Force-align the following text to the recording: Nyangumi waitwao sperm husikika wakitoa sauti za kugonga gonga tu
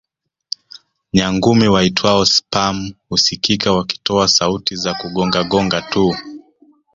Nyangumi 1.13 1.67
waitwao 1.67 2.25
sperm 2.25 2.93
husikika 3.09 3.71
wakitoa 3.75 4.27
sauti 4.27 4.75
za 4.75 4.93
kugonga 4.93 5.43
gonga 5.43 5.81
tu 5.81 6.15